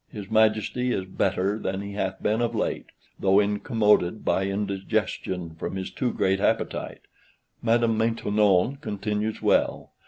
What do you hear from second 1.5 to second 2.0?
than he